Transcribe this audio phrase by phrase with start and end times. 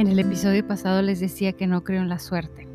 [0.00, 2.66] En el episodio pasado les decía que no creo en la suerte.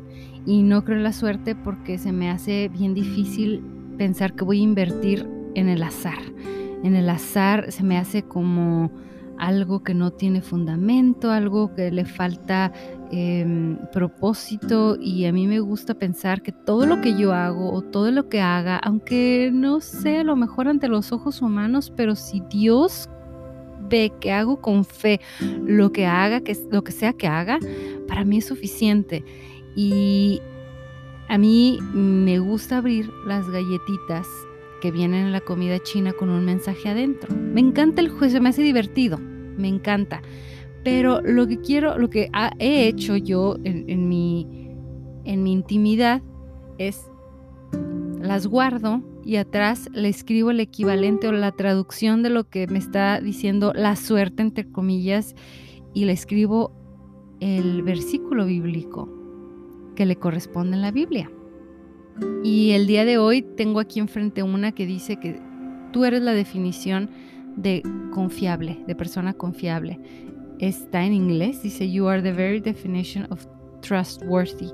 [0.46, 3.64] Y no creo en la suerte porque se me hace bien difícil
[3.98, 6.20] pensar que voy a invertir en el azar.
[6.84, 8.92] En el azar se me hace como
[9.38, 12.72] algo que no tiene fundamento, algo que le falta
[13.10, 17.82] em, propósito y a mí me gusta pensar que todo lo que yo hago o
[17.82, 22.40] todo lo que haga, aunque no sea lo mejor ante los ojos humanos, pero si
[22.48, 23.08] Dios
[23.88, 27.58] ve que hago con fe lo que haga, que lo que sea que haga,
[28.06, 29.24] para mí es suficiente.
[29.74, 30.40] Y
[31.28, 34.26] a mí me gusta abrir las galletitas
[34.80, 37.34] que vienen en la comida china con un mensaje adentro.
[37.34, 40.22] Me encanta el juego, me hace divertido, me encanta.
[40.84, 44.46] Pero lo que quiero, lo que he hecho yo en, mi,
[45.24, 46.22] en mi intimidad
[46.78, 47.10] es
[48.20, 52.78] las guardo y atrás le escribo el equivalente o la traducción de lo que me
[52.78, 55.34] está diciendo la suerte, entre comillas,
[55.92, 56.72] y le escribo
[57.40, 59.12] el versículo bíblico
[59.96, 61.28] que le corresponde en la Biblia.
[62.44, 65.40] Y el día de hoy tengo aquí enfrente una que dice que
[65.92, 67.10] tú eres la definición
[67.56, 69.98] de confiable, de persona confiable.
[70.60, 73.44] Está en inglés, dice, You are the very definition of
[73.80, 74.70] trustworthy.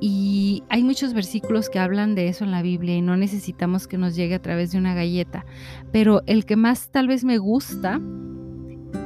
[0.00, 3.96] Y hay muchos versículos que hablan de eso en la Biblia y no necesitamos que
[3.96, 5.46] nos llegue a través de una galleta.
[5.92, 8.00] Pero el que más tal vez me gusta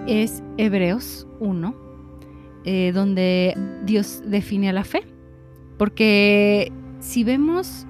[0.07, 1.77] es Hebreos 1,
[2.65, 5.03] eh, donde Dios define a la fe.
[5.79, 7.87] Porque si vemos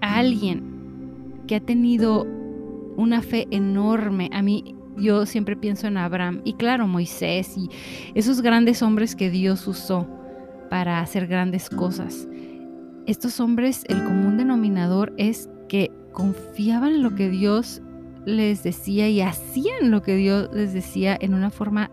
[0.00, 2.26] a alguien que ha tenido
[2.96, 7.68] una fe enorme, a mí yo siempre pienso en Abraham y claro, Moisés y
[8.14, 10.06] esos grandes hombres que Dios usó
[10.72, 12.26] para hacer grandes cosas.
[13.04, 17.82] Estos hombres, el común denominador es que confiaban en lo que Dios
[18.24, 21.90] les decía y hacían lo que Dios les decía en una forma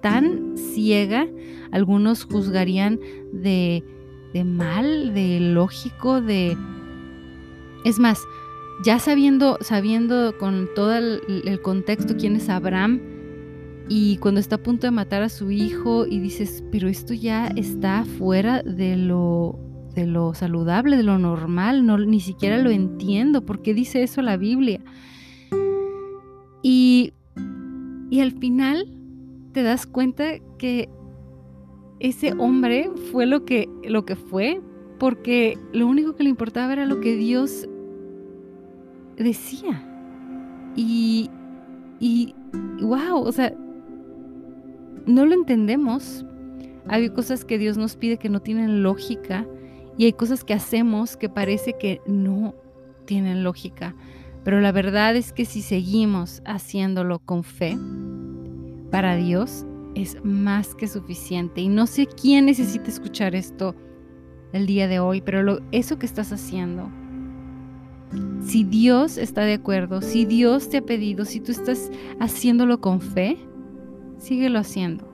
[0.00, 1.26] tan ciega,
[1.72, 2.98] algunos juzgarían
[3.34, 3.84] de,
[4.46, 6.56] mal, de lógico, de...
[7.84, 8.18] Es más,
[8.82, 13.11] ya sabiendo, sabiendo con todo el, el contexto quién es Abraham,
[13.88, 17.48] y cuando está a punto de matar a su hijo y dices, pero esto ya
[17.48, 19.58] está fuera de lo,
[19.94, 24.22] de lo saludable, de lo normal, no, ni siquiera lo entiendo, ¿por qué dice eso
[24.22, 24.80] la Biblia?
[26.62, 27.12] Y,
[28.10, 28.88] y al final
[29.52, 30.88] te das cuenta que
[32.00, 34.60] ese hombre fue lo que, lo que fue,
[34.98, 37.68] porque lo único que le importaba era lo que Dios
[39.16, 39.84] decía.
[40.76, 41.30] Y,
[42.00, 42.34] y
[42.80, 43.52] wow, o sea,
[45.06, 46.24] no lo entendemos.
[46.88, 49.46] Hay cosas que Dios nos pide que no tienen lógica
[49.96, 52.54] y hay cosas que hacemos que parece que no
[53.04, 53.94] tienen lógica.
[54.44, 57.78] Pero la verdad es que si seguimos haciéndolo con fe,
[58.90, 59.64] para Dios
[59.94, 61.60] es más que suficiente.
[61.60, 63.74] Y no sé quién necesita escuchar esto
[64.52, 66.90] el día de hoy, pero eso que estás haciendo,
[68.44, 71.90] si Dios está de acuerdo, si Dios te ha pedido, si tú estás
[72.20, 73.38] haciéndolo con fe,
[74.22, 75.12] síguelo haciendo.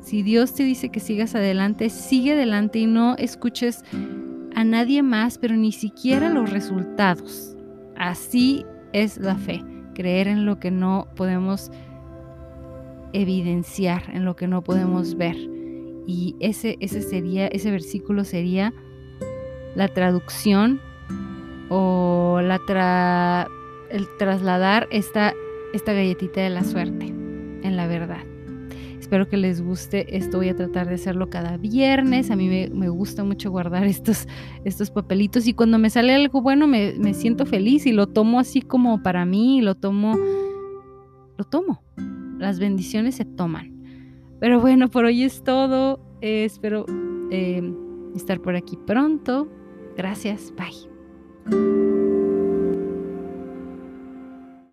[0.00, 3.84] Si Dios te dice que sigas adelante, sigue adelante y no escuches
[4.54, 7.56] a nadie más, pero ni siquiera los resultados.
[7.96, 9.62] Así es la fe,
[9.94, 11.70] creer en lo que no podemos
[13.12, 15.36] evidenciar, en lo que no podemos ver.
[16.06, 18.72] Y ese, ese sería, ese versículo sería
[19.74, 20.80] la traducción
[21.68, 23.48] o la
[23.90, 25.34] el trasladar esta,
[25.72, 28.29] esta galletita de la suerte en la verdad.
[29.10, 30.36] Espero que les guste esto.
[30.36, 32.30] Voy a tratar de hacerlo cada viernes.
[32.30, 34.28] A mí me, gusta mucho guardar estos,
[34.64, 38.62] estos papelitos y cuando me sale algo bueno me, siento feliz y lo tomo así
[38.62, 40.16] como para mí, lo tomo,
[41.36, 41.82] lo tomo.
[42.38, 43.82] Las bendiciones se toman.
[44.38, 45.98] Pero bueno, por hoy es todo.
[46.20, 46.86] Eh, espero
[47.32, 47.68] eh,
[48.14, 49.48] estar por aquí pronto.
[49.96, 50.54] Gracias.
[50.56, 51.89] Bye.